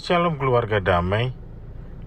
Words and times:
Shalom 0.00 0.40
keluarga 0.40 0.80
damai. 0.80 1.28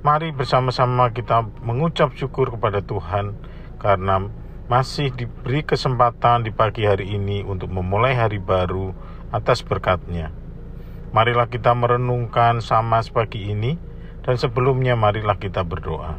Mari 0.02 0.34
bersama-sama 0.34 1.14
kita 1.14 1.46
mengucap 1.62 2.18
syukur 2.18 2.50
kepada 2.50 2.82
Tuhan 2.82 3.38
karena 3.78 4.34
masih 4.66 5.14
diberi 5.14 5.62
kesempatan 5.62 6.42
di 6.42 6.50
pagi 6.50 6.90
hari 6.90 7.14
ini 7.14 7.46
untuk 7.46 7.70
memulai 7.70 8.18
hari 8.18 8.42
baru 8.42 8.98
atas 9.30 9.62
berkatnya. 9.62 10.34
Marilah 11.14 11.46
kita 11.54 11.78
merenungkan 11.78 12.66
sama 12.66 13.06
pagi 13.14 13.54
ini 13.54 13.78
dan 14.26 14.42
sebelumnya 14.42 14.98
marilah 14.98 15.38
kita 15.38 15.62
berdoa. 15.62 16.18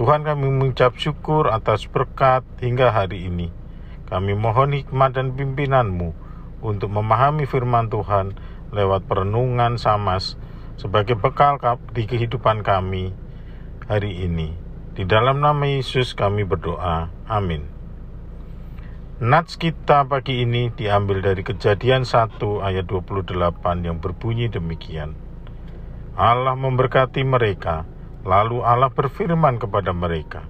Tuhan 0.00 0.24
kami 0.24 0.48
mengucap 0.48 0.96
syukur 0.96 1.52
atas 1.52 1.84
berkat 1.92 2.40
hingga 2.64 2.88
hari 2.88 3.28
ini. 3.28 3.52
Kami 4.08 4.32
mohon 4.32 4.72
hikmat 4.72 5.12
dan 5.12 5.36
pimpinanmu 5.36 6.16
untuk 6.64 6.88
memahami 6.88 7.44
firman 7.44 7.92
Tuhan 7.92 8.32
lewat 8.72 9.04
perenungan 9.04 9.76
Samas 9.76 10.40
sebagai 10.76 11.18
bekal 11.18 11.58
di 11.92 12.04
kehidupan 12.06 12.66
kami 12.66 13.14
hari 13.86 14.26
ini. 14.26 14.54
Di 14.94 15.02
dalam 15.02 15.42
nama 15.42 15.66
Yesus 15.66 16.14
kami 16.14 16.46
berdoa. 16.46 17.10
Amin. 17.26 17.66
Nats 19.18 19.58
kita 19.58 20.06
pagi 20.06 20.42
ini 20.42 20.70
diambil 20.74 21.22
dari 21.22 21.42
kejadian 21.46 22.06
1 22.06 22.38
ayat 22.62 22.86
28 22.86 23.86
yang 23.86 23.98
berbunyi 23.98 24.50
demikian. 24.50 25.14
Allah 26.14 26.54
memberkati 26.54 27.26
mereka, 27.26 27.86
lalu 28.22 28.62
Allah 28.62 28.90
berfirman 28.90 29.58
kepada 29.58 29.90
mereka, 29.90 30.46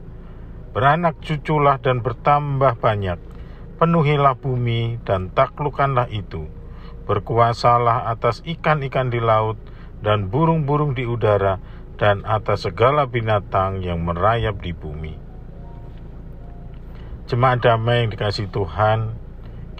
Beranak 0.77 1.23
cuculah 1.25 1.81
dan 1.81 2.05
bertambah 2.05 2.77
banyak, 2.81 3.17
penuhilah 3.81 4.37
bumi 4.37 5.01
dan 5.07 5.31
taklukanlah 5.33 6.11
itu 6.11 6.51
Berkuasalah 7.05 8.09
atas 8.09 8.41
ikan-ikan 8.49 9.13
di 9.13 9.21
laut 9.21 9.61
dan 10.05 10.29
burung-burung 10.29 10.93
di 10.93 11.09
udara 11.09 11.57
dan 11.97 12.23
atas 12.29 12.69
segala 12.69 13.09
binatang 13.09 13.81
yang 13.81 14.05
merayap 14.05 14.61
di 14.61 14.77
bumi. 14.77 15.17
Jemaat 17.25 17.65
damai 17.65 18.05
yang 18.05 18.13
dikasih 18.13 18.53
Tuhan, 18.53 19.17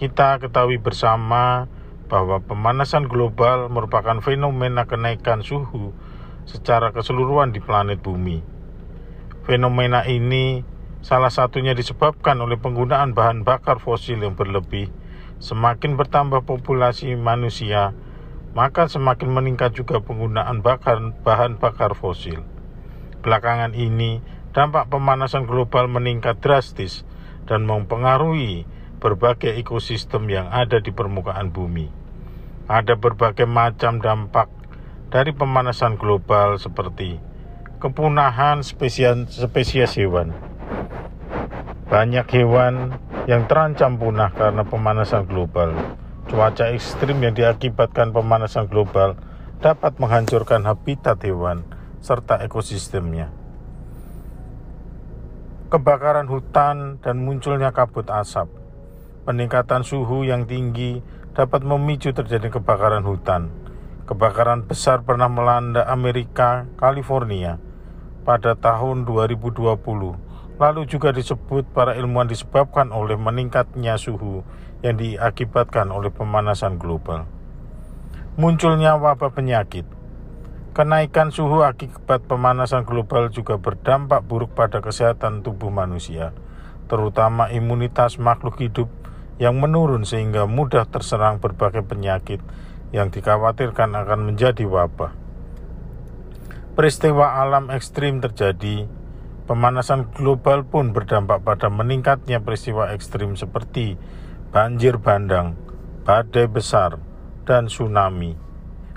kita 0.01 0.41
ketahui 0.41 0.81
bersama 0.81 1.69
bahwa 2.09 2.41
pemanasan 2.41 3.05
global 3.05 3.69
merupakan 3.69 4.17
fenomena 4.19 4.89
kenaikan 4.89 5.45
suhu 5.45 5.93
secara 6.49 6.89
keseluruhan 6.89 7.53
di 7.53 7.61
planet 7.61 8.01
bumi. 8.01 8.41
Fenomena 9.45 10.01
ini 10.09 10.65
salah 11.05 11.29
satunya 11.29 11.77
disebabkan 11.77 12.41
oleh 12.41 12.57
penggunaan 12.57 13.13
bahan 13.13 13.45
bakar 13.45 13.77
fosil 13.77 14.17
yang 14.17 14.33
berlebih 14.33 14.89
Semakin 15.35 15.99
bertambah 15.99 16.47
populasi 16.47 17.19
manusia, 17.19 17.91
maka 18.55 18.87
semakin 18.87 19.35
meningkat 19.35 19.75
juga 19.75 19.99
penggunaan 19.99 20.63
bakar, 20.63 21.11
bahan 21.21 21.59
bakar 21.59 21.91
fosil. 21.91 22.39
Belakangan 23.19 23.75
ini, 23.75 24.23
dampak 24.55 24.87
pemanasan 24.87 25.43
global 25.43 25.91
meningkat 25.91 26.39
drastis 26.39 27.03
dan 27.45 27.67
mempengaruhi 27.67 28.63
berbagai 29.03 29.59
ekosistem 29.59 30.31
yang 30.31 30.47
ada 30.47 30.79
di 30.79 30.95
permukaan 30.95 31.51
bumi. 31.51 31.91
Ada 32.71 32.95
berbagai 32.95 33.45
macam 33.45 33.99
dampak 33.99 34.47
dari 35.11 35.35
pemanasan 35.35 35.99
global 35.99 36.57
seperti 36.57 37.35
kepunahan 37.83 38.63
spesies, 38.63 39.35
spesies 39.35 39.93
hewan. 39.99 40.31
Banyak 41.85 42.25
hewan 42.33 42.97
yang 43.29 43.45
terancam 43.45 43.99
punah 43.99 44.33
karena 44.33 44.65
pemanasan 44.65 45.27
global. 45.29 45.75
Cuaca 46.25 46.73
ekstrim 46.73 47.21
yang 47.21 47.37
diakibatkan 47.37 48.09
pemanasan 48.09 48.65
global 48.65 49.13
dapat 49.61 50.01
menghancurkan 50.01 50.65
habitat 50.65 51.21
hewan 51.21 51.61
serta 52.01 52.41
ekosistemnya. 52.41 53.29
Kebakaran 55.69 56.25
hutan 56.25 56.97
dan 56.97 57.21
munculnya 57.21 57.69
kabut 57.69 58.09
asap. 58.09 58.49
Peningkatan 59.29 59.85
suhu 59.85 60.25
yang 60.25 60.49
tinggi 60.49 61.05
dapat 61.37 61.61
memicu 61.61 62.09
terjadi 62.09 62.57
kebakaran 62.57 63.05
hutan. 63.05 63.53
Kebakaran 64.09 64.65
besar 64.65 65.05
pernah 65.05 65.29
melanda 65.29 65.85
Amerika, 65.85 66.65
California 66.73 67.61
pada 68.25 68.57
tahun 68.57 69.05
2020 69.05 70.24
lalu 70.55 70.87
juga 70.87 71.11
disebut 71.11 71.67
para 71.75 71.95
ilmuwan 71.99 72.31
disebabkan 72.31 72.95
oleh 72.95 73.19
meningkatnya 73.19 73.99
suhu 73.99 74.47
yang 74.79 74.95
diakibatkan 74.95 75.91
oleh 75.91 76.11
pemanasan 76.11 76.79
global. 76.79 77.27
Munculnya 78.35 78.99
wabah 78.99 79.31
penyakit. 79.31 79.87
Kenaikan 80.75 81.31
suhu 81.31 81.63
akibat 81.63 82.27
pemanasan 82.27 82.83
global 82.83 83.31
juga 83.31 83.55
berdampak 83.55 84.27
buruk 84.27 84.51
pada 84.51 84.83
kesehatan 84.83 85.39
tubuh 85.39 85.71
manusia, 85.71 86.35
terutama 86.91 87.47
imunitas 87.47 88.19
makhluk 88.19 88.59
hidup 88.59 88.91
yang 89.39 89.55
menurun 89.55 90.03
sehingga 90.03 90.47
mudah 90.47 90.83
terserang 90.87 91.39
berbagai 91.39 91.83
penyakit 91.83 92.43
yang 92.91 93.07
dikhawatirkan 93.07 93.95
akan 93.95 94.19
menjadi 94.27 94.67
wabah. 94.67 95.15
Peristiwa 96.75 97.39
alam 97.39 97.71
ekstrim 97.71 98.19
terjadi 98.19 98.83
Pemanasan 99.45 100.09
global 100.09 100.65
pun 100.65 100.89
berdampak 100.89 101.45
pada 101.45 101.69
meningkatnya 101.69 102.41
peristiwa 102.41 102.89
ekstrim 102.97 103.37
seperti 103.37 103.93
banjir 104.49 104.97
bandang, 104.97 105.53
badai 106.01 106.49
besar, 106.49 106.97
dan 107.45 107.69
tsunami. 107.69 108.33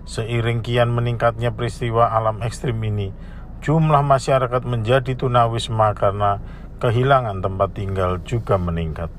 Seiring 0.08 0.64
kian 0.64 0.88
meningkatnya 0.88 1.52
peristiwa 1.52 2.16
alam 2.16 2.40
ekstrim 2.40 2.80
ini, 2.80 3.12
jumlah 3.60 4.00
masyarakat 4.00 4.64
menjadi 4.64 5.20
tunawisma 5.20 5.92
karena 5.92 6.40
kehilangan 6.80 7.44
tempat 7.44 7.76
tinggal 7.76 8.16
juga 8.24 8.56
meningkat. 8.56 9.12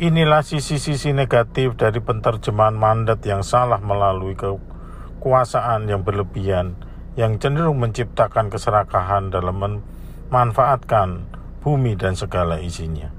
Inilah 0.00 0.40
sisi-sisi 0.40 1.12
negatif 1.12 1.76
dari 1.76 2.00
penterjemahan 2.00 2.72
mandat 2.72 3.20
yang 3.28 3.44
salah 3.44 3.84
melalui 3.84 4.32
kekuasaan 4.32 5.92
yang 5.92 6.00
berlebihan 6.00 6.72
yang 7.14 7.38
cenderung 7.38 7.78
menciptakan 7.78 8.50
keserakahan 8.50 9.30
dalam 9.30 9.54
memanfaatkan 9.62 11.30
bumi 11.62 11.94
dan 11.94 12.18
segala 12.18 12.58
isinya. 12.58 13.14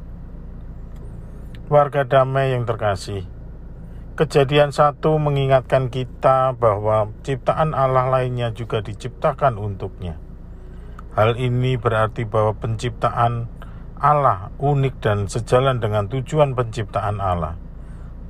Warga 1.71 2.03
damai 2.05 2.53
yang 2.53 2.67
terkasih, 2.67 3.25
kejadian 4.19 4.75
satu 4.75 5.15
mengingatkan 5.17 5.87
kita 5.87 6.53
bahwa 6.53 7.09
ciptaan 7.23 7.71
Allah 7.71 8.11
lainnya 8.11 8.51
juga 8.51 8.83
diciptakan 8.83 9.55
untuknya. 9.57 10.19
Hal 11.15 11.39
ini 11.39 11.79
berarti 11.79 12.27
bahwa 12.27 12.51
penciptaan 12.59 13.47
Allah 13.95 14.51
unik 14.59 14.95
dan 14.99 15.31
sejalan 15.31 15.79
dengan 15.79 16.11
tujuan 16.11 16.51
penciptaan 16.51 17.23
Allah. 17.23 17.55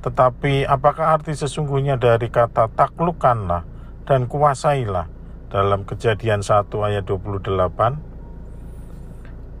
Tetapi 0.06 0.62
apakah 0.62 1.18
arti 1.18 1.34
sesungguhnya 1.34 1.98
dari 1.98 2.30
kata 2.30 2.70
taklukkanlah 2.70 3.66
dan 4.06 4.30
kuasailah 4.30 5.15
dalam 5.46 5.86
kejadian 5.86 6.42
1 6.42 6.66
ayat 6.74 7.06
28 7.06 8.16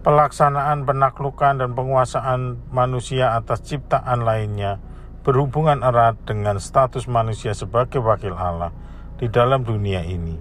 pelaksanaan 0.06 0.86
penaklukan 0.86 1.58
dan 1.58 1.74
penguasaan 1.74 2.62
manusia 2.70 3.34
atas 3.34 3.66
ciptaan 3.66 4.22
lainnya 4.22 4.78
berhubungan 5.26 5.82
erat 5.82 6.14
dengan 6.22 6.62
status 6.62 7.10
manusia 7.10 7.50
sebagai 7.58 7.98
wakil 7.98 8.38
Allah 8.38 8.70
di 9.18 9.26
dalam 9.26 9.66
dunia 9.66 10.06
ini. 10.06 10.38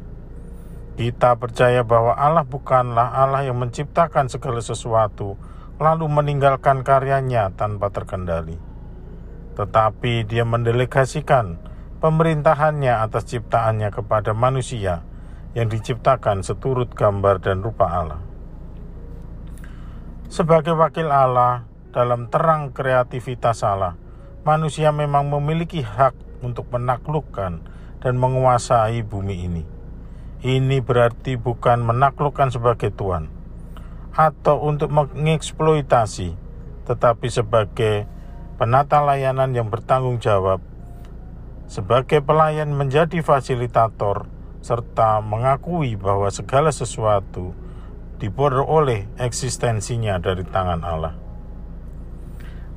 Kita 0.93 1.33
percaya 1.41 1.81
bahwa 1.81 2.13
Allah 2.13 2.45
bukanlah 2.45 3.17
Allah 3.17 3.49
yang 3.49 3.57
menciptakan 3.57 4.29
segala 4.29 4.61
sesuatu 4.61 5.33
lalu 5.81 6.05
meninggalkan 6.13 6.85
karyanya 6.85 7.49
tanpa 7.57 7.89
terkendali. 7.89 8.61
Tetapi 9.57 10.29
dia 10.29 10.45
mendelegasikan 10.45 11.57
pemerintahannya 12.05 13.01
atas 13.01 13.33
ciptaannya 13.33 13.89
kepada 13.89 14.37
manusia 14.37 15.01
yang 15.55 15.71
diciptakan 15.71 16.43
seturut 16.43 16.91
gambar 16.91 17.39
dan 17.39 17.63
rupa 17.63 17.87
Allah. 17.87 18.19
Sebagai 20.27 20.75
wakil 20.75 21.07
Allah 21.07 21.63
dalam 21.95 22.27
terang 22.27 22.75
kreativitas 22.75 23.63
Allah, 23.63 23.95
manusia 24.43 24.91
memang 24.91 25.31
memiliki 25.31 25.79
hak 25.79 26.43
untuk 26.43 26.67
menaklukkan 26.75 27.63
dan 28.03 28.13
menguasai 28.19 28.99
bumi 29.07 29.35
ini. 29.47 29.63
Ini 30.43 30.83
berarti 30.83 31.39
bukan 31.39 31.87
menaklukkan 31.87 32.51
sebagai 32.51 32.91
tuan 32.91 33.31
atau 34.11 34.59
untuk 34.59 34.91
mengeksploitasi, 34.91 36.35
tetapi 36.83 37.27
sebagai 37.31 38.05
penata 38.59 38.99
layanan 38.99 39.55
yang 39.55 39.71
bertanggung 39.71 40.19
jawab, 40.19 40.59
sebagai 41.65 42.19
pelayan 42.19 42.75
menjadi 42.75 43.23
fasilitator 43.23 44.34
serta 44.65 45.21
mengakui 45.21 45.93
bahwa 45.93 46.25
segala 46.33 46.73
sesuatu 46.73 47.53
diperoleh 48.17 49.05
eksistensinya 49.21 50.17
dari 50.17 50.41
tangan 50.41 50.81
Allah. 50.81 51.13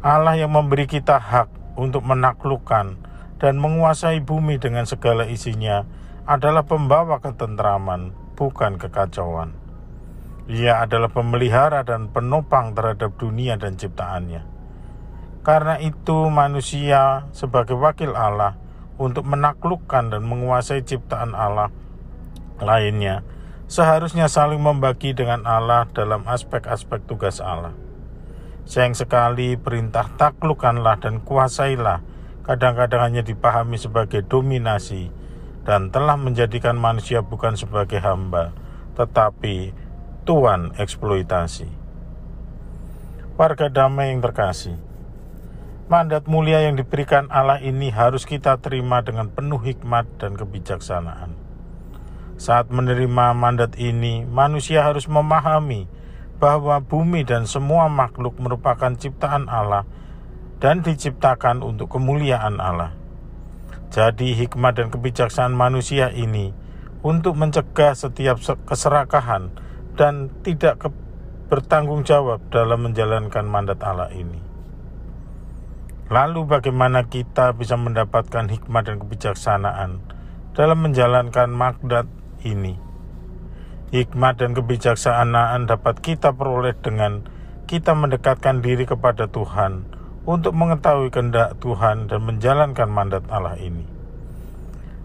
Allah 0.04 0.36
yang 0.36 0.52
memberi 0.52 0.84
kita 0.84 1.16
hak 1.16 1.80
untuk 1.80 2.04
menaklukkan 2.04 3.00
dan 3.40 3.54
menguasai 3.56 4.20
bumi 4.20 4.60
dengan 4.60 4.84
segala 4.84 5.24
isinya 5.24 5.88
adalah 6.28 6.68
pembawa 6.68 7.24
ketentraman, 7.24 8.12
bukan 8.36 8.76
kekacauan. 8.76 9.56
Ia 10.44 10.84
adalah 10.84 11.08
pemelihara 11.08 11.88
dan 11.88 12.12
penopang 12.12 12.76
terhadap 12.76 13.16
dunia 13.16 13.56
dan 13.56 13.80
ciptaannya. 13.80 14.44
Karena 15.40 15.80
itu, 15.80 16.28
manusia 16.28 17.24
sebagai 17.32 17.80
wakil 17.80 18.12
Allah 18.12 18.67
untuk 18.98 19.24
menaklukkan 19.24 20.10
dan 20.12 20.22
menguasai 20.26 20.82
ciptaan 20.82 21.32
Allah 21.32 21.70
lainnya 22.58 23.22
seharusnya 23.70 24.26
saling 24.26 24.58
membagi 24.58 25.12
dengan 25.12 25.44
Allah 25.44 25.86
dalam 25.92 26.24
aspek-aspek 26.24 27.04
tugas 27.04 27.38
Allah. 27.38 27.76
Sayang 28.68 28.96
sekali 28.96 29.56
perintah 29.56 30.08
taklukkanlah 30.16 31.00
dan 31.00 31.20
kuasailah 31.24 32.04
kadang-kadang 32.44 33.12
hanya 33.12 33.22
dipahami 33.24 33.76
sebagai 33.76 34.24
dominasi 34.24 35.12
dan 35.68 35.92
telah 35.92 36.16
menjadikan 36.16 36.80
manusia 36.80 37.20
bukan 37.20 37.60
sebagai 37.60 38.00
hamba, 38.00 38.56
tetapi 38.96 39.76
tuan 40.24 40.72
eksploitasi. 40.80 41.68
Warga 43.36 43.68
damai 43.68 44.16
yang 44.16 44.24
terkasih, 44.24 44.80
mandat 45.88 46.28
mulia 46.28 46.68
yang 46.68 46.76
diberikan 46.76 47.32
Allah 47.32 47.64
ini 47.64 47.88
harus 47.88 48.28
kita 48.28 48.60
terima 48.60 49.00
dengan 49.00 49.32
penuh 49.32 49.56
hikmat 49.56 50.20
dan 50.20 50.36
kebijaksanaan. 50.36 51.32
Saat 52.36 52.68
menerima 52.68 53.32
mandat 53.32 53.74
ini, 53.80 54.28
manusia 54.28 54.84
harus 54.84 55.08
memahami 55.08 55.88
bahwa 56.38 56.78
bumi 56.84 57.24
dan 57.24 57.48
semua 57.48 57.88
makhluk 57.88 58.36
merupakan 58.36 58.94
ciptaan 58.94 59.48
Allah 59.48 59.88
dan 60.60 60.84
diciptakan 60.84 61.64
untuk 61.64 61.88
kemuliaan 61.96 62.60
Allah. 62.60 62.92
Jadi 63.88 64.36
hikmat 64.36 64.76
dan 64.76 64.92
kebijaksanaan 64.92 65.56
manusia 65.56 66.12
ini 66.12 66.52
untuk 67.00 67.32
mencegah 67.34 67.96
setiap 67.96 68.36
keserakahan 68.68 69.50
dan 69.96 70.28
tidak 70.44 70.84
bertanggung 71.48 72.04
jawab 72.04 72.44
dalam 72.52 72.84
menjalankan 72.84 73.48
mandat 73.48 73.80
Allah 73.80 74.12
ini. 74.12 74.47
Lalu 76.08 76.48
bagaimana 76.48 77.04
kita 77.04 77.52
bisa 77.52 77.76
mendapatkan 77.76 78.48
hikmat 78.48 78.88
dan 78.88 78.96
kebijaksanaan 78.96 80.00
dalam 80.56 80.80
menjalankan 80.80 81.52
mandat 81.52 82.08
ini? 82.48 82.80
Hikmat 83.92 84.40
dan 84.40 84.56
kebijaksanaan 84.56 85.68
dapat 85.68 86.00
kita 86.00 86.32
peroleh 86.32 86.72
dengan 86.80 87.28
kita 87.68 87.92
mendekatkan 87.92 88.64
diri 88.64 88.88
kepada 88.88 89.28
Tuhan 89.28 89.84
untuk 90.24 90.56
mengetahui 90.56 91.12
kehendak 91.12 91.60
Tuhan 91.60 92.08
dan 92.08 92.20
menjalankan 92.24 92.88
mandat 92.88 93.28
Allah 93.28 93.60
ini. 93.60 93.84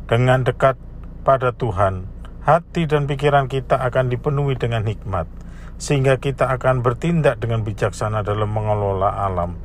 Dengan 0.08 0.48
dekat 0.48 0.80
pada 1.28 1.52
Tuhan, 1.52 2.08
hati 2.48 2.88
dan 2.88 3.12
pikiran 3.12 3.52
kita 3.52 3.76
akan 3.76 4.08
dipenuhi 4.08 4.56
dengan 4.56 4.88
hikmat, 4.88 5.28
sehingga 5.76 6.16
kita 6.20 6.48
akan 6.48 6.80
bertindak 6.80 7.44
dengan 7.44 7.68
bijaksana 7.68 8.24
dalam 8.24 8.52
mengelola 8.52 9.20
alam, 9.20 9.60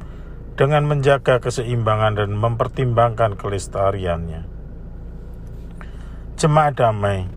dengan 0.58 0.90
menjaga 0.90 1.38
keseimbangan 1.38 2.18
dan 2.18 2.34
mempertimbangkan 2.34 3.38
kelestariannya. 3.38 4.42
Jemaat 6.34 6.82
damai, 6.82 7.30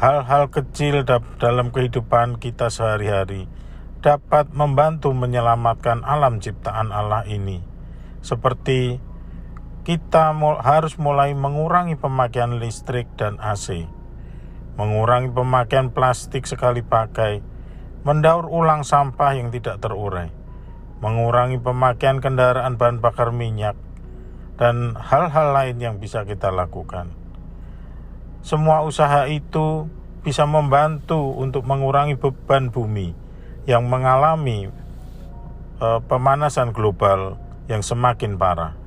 hal-hal 0.00 0.48
kecil 0.48 1.04
dalam 1.36 1.68
kehidupan 1.68 2.40
kita 2.40 2.72
sehari-hari 2.72 3.44
dapat 4.00 4.48
membantu 4.56 5.12
menyelamatkan 5.12 6.00
alam 6.00 6.40
ciptaan 6.40 6.96
Allah 6.96 7.28
ini. 7.28 7.60
Seperti 8.24 9.04
kita 9.84 10.32
harus 10.64 10.96
mulai 10.96 11.36
mengurangi 11.36 12.00
pemakaian 12.00 12.56
listrik 12.56 13.04
dan 13.20 13.36
AC, 13.36 13.84
mengurangi 14.80 15.28
pemakaian 15.28 15.92
plastik 15.92 16.48
sekali 16.48 16.80
pakai, 16.80 17.44
mendaur 18.00 18.48
ulang 18.48 18.80
sampah 18.80 19.36
yang 19.36 19.52
tidak 19.52 19.76
terurai, 19.78 20.32
mengurangi 21.04 21.60
pemakaian 21.60 22.24
kendaraan 22.24 22.80
bahan 22.80 23.04
bakar 23.04 23.34
minyak, 23.34 23.76
dan 24.56 24.96
hal-hal 24.96 25.52
lain 25.52 25.76
yang 25.76 25.96
bisa 26.00 26.24
kita 26.24 26.48
lakukan. 26.48 27.12
Semua 28.40 28.86
usaha 28.86 29.28
itu 29.28 29.90
bisa 30.24 30.46
membantu 30.46 31.34
untuk 31.36 31.66
mengurangi 31.68 32.16
beban 32.16 32.72
bumi 32.72 33.12
yang 33.66 33.86
mengalami 33.86 34.70
uh, 35.82 36.00
pemanasan 36.06 36.70
global 36.70 37.36
yang 37.66 37.82
semakin 37.82 38.38
parah. 38.38 38.78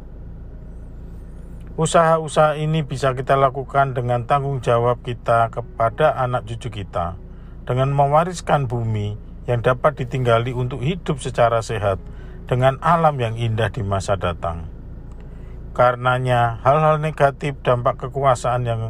Usaha-usaha 1.80 2.60
ini 2.60 2.84
bisa 2.84 3.16
kita 3.16 3.40
lakukan 3.40 3.96
dengan 3.96 4.28
tanggung 4.28 4.60
jawab 4.60 5.00
kita 5.00 5.48
kepada 5.48 6.12
anak 6.20 6.44
cucu 6.44 6.84
kita, 6.84 7.16
dengan 7.64 7.96
mewariskan 7.96 8.68
bumi 8.68 9.16
yang 9.50 9.66
dapat 9.66 9.98
ditinggali 9.98 10.54
untuk 10.54 10.86
hidup 10.86 11.18
secara 11.18 11.66
sehat 11.66 11.98
dengan 12.46 12.78
alam 12.86 13.18
yang 13.18 13.34
indah 13.34 13.74
di 13.74 13.82
masa 13.82 14.14
datang. 14.14 14.70
Karenanya, 15.74 16.62
hal-hal 16.62 17.02
negatif 17.02 17.58
dampak 17.66 17.98
kekuasaan 17.98 18.62
yang 18.70 18.82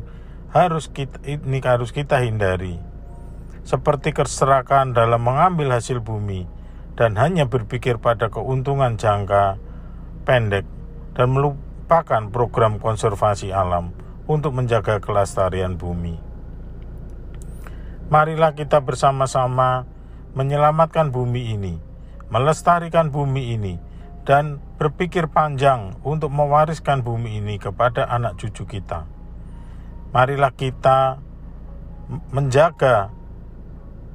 harus 0.52 0.92
kita, 0.92 1.16
ini 1.24 1.64
harus 1.64 1.96
kita 1.96 2.20
hindari 2.20 2.90
seperti 3.64 4.18
keserakahan 4.18 4.98
dalam 4.98 5.22
mengambil 5.22 5.78
hasil 5.78 6.02
bumi 6.02 6.50
dan 6.98 7.14
hanya 7.22 7.46
berpikir 7.46 8.02
pada 8.02 8.34
keuntungan 8.34 8.98
jangka 8.98 9.62
pendek 10.26 10.66
dan 11.14 11.28
melupakan 11.30 12.24
program 12.34 12.82
konservasi 12.82 13.54
alam 13.54 13.94
untuk 14.26 14.58
menjaga 14.58 14.98
kelestarian 14.98 15.78
bumi. 15.78 16.18
Marilah 18.10 18.58
kita 18.58 18.82
bersama-sama 18.82 19.86
menyelamatkan 20.40 21.12
bumi 21.12 21.52
ini, 21.52 21.76
melestarikan 22.32 23.12
bumi 23.12 23.60
ini, 23.60 23.76
dan 24.24 24.64
berpikir 24.80 25.28
panjang 25.28 26.00
untuk 26.08 26.32
mewariskan 26.32 27.04
bumi 27.04 27.44
ini 27.44 27.60
kepada 27.60 28.08
anak 28.08 28.40
cucu 28.40 28.64
kita. 28.64 29.04
Marilah 30.16 30.56
kita 30.56 31.20
menjaga 32.32 33.12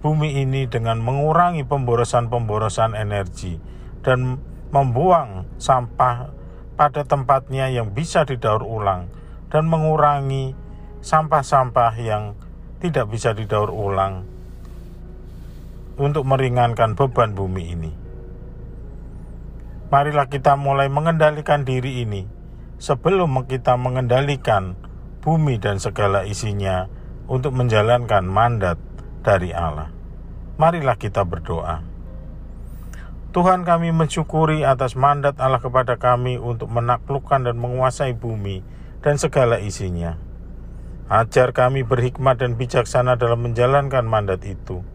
bumi 0.01 0.41
ini 0.41 0.65
dengan 0.65 1.05
mengurangi 1.05 1.69
pemborosan-pemborosan 1.69 2.97
energi 2.97 3.61
dan 4.01 4.41
membuang 4.73 5.61
sampah 5.61 6.33
pada 6.75 7.05
tempatnya 7.05 7.69
yang 7.69 7.93
bisa 7.93 8.25
didaur 8.25 8.65
ulang 8.65 9.13
dan 9.53 9.69
mengurangi 9.71 10.57
sampah-sampah 11.05 11.95
yang 12.01 12.35
tidak 12.83 13.07
bisa 13.13 13.31
didaur 13.37 13.71
ulang 13.71 14.34
untuk 16.01 16.27
meringankan 16.27 16.99
beban 16.99 17.35
bumi 17.35 17.63
ini. 17.75 17.93
Marilah 19.93 20.27
kita 20.27 20.59
mulai 20.59 20.91
mengendalikan 20.91 21.63
diri 21.63 22.03
ini 22.03 22.27
sebelum 22.83 23.47
kita 23.47 23.79
mengendalikan 23.79 24.75
bumi 25.23 25.63
dan 25.63 25.79
segala 25.79 26.27
isinya 26.27 26.91
untuk 27.31 27.55
menjalankan 27.55 28.27
mandat 28.27 28.77
dari 29.23 29.55
Allah. 29.55 29.89
Marilah 30.61 30.99
kita 30.99 31.23
berdoa. 31.23 31.81
Tuhan 33.35 33.67
kami 33.67 33.91
mensyukuri 33.91 34.63
atas 34.63 34.95
mandat 34.95 35.43
Allah 35.43 35.59
kepada 35.59 35.99
kami 35.99 36.39
untuk 36.39 36.71
menaklukkan 36.71 37.43
dan 37.43 37.59
menguasai 37.59 38.15
bumi 38.15 38.63
dan 39.03 39.19
segala 39.19 39.59
isinya. 39.59 40.15
Ajar 41.11 41.51
kami 41.51 41.83
berhikmat 41.83 42.39
dan 42.39 42.55
bijaksana 42.55 43.19
dalam 43.19 43.43
menjalankan 43.43 44.07
mandat 44.07 44.47
itu. 44.47 44.87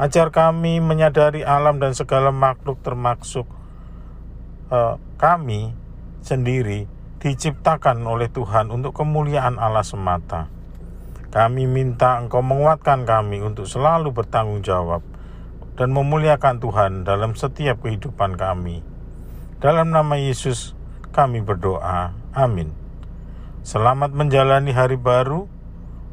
Ajar 0.00 0.32
kami 0.32 0.80
menyadari 0.80 1.44
alam 1.44 1.76
dan 1.76 1.92
segala 1.92 2.32
makhluk 2.32 2.80
termasuk 2.80 3.44
uh, 4.72 4.96
kami 5.20 5.76
sendiri 6.24 6.88
diciptakan 7.20 8.00
oleh 8.08 8.32
Tuhan 8.32 8.72
untuk 8.72 8.96
kemuliaan 8.96 9.60
Allah 9.60 9.84
semata. 9.84 10.48
Kami 11.28 11.68
minta 11.68 12.16
Engkau 12.16 12.40
menguatkan 12.40 13.04
kami 13.04 13.44
untuk 13.44 13.68
selalu 13.68 14.08
bertanggung 14.16 14.64
jawab 14.64 15.04
dan 15.76 15.92
memuliakan 15.92 16.64
Tuhan 16.64 17.04
dalam 17.04 17.36
setiap 17.36 17.84
kehidupan 17.84 18.40
kami. 18.40 18.80
Dalam 19.60 19.92
nama 19.92 20.16
Yesus 20.16 20.72
kami 21.12 21.44
berdoa. 21.44 22.16
Amin. 22.32 22.72
Selamat 23.60 24.16
menjalani 24.16 24.72
hari 24.72 24.96
baru 24.96 25.44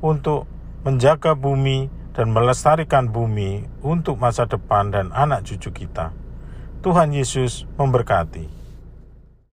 untuk 0.03 0.43
menjaga 0.83 1.39
bumi 1.39 1.96
dan 2.17 2.33
melestarikan 2.33 3.13
bumi 3.13 3.69
untuk 3.85 4.17
masa 4.17 4.49
depan 4.49 4.89
dan 4.89 5.13
anak 5.13 5.45
cucu 5.45 5.85
kita. 5.85 6.09
Tuhan 6.81 7.13
Yesus 7.13 7.69
memberkati. 7.77 8.56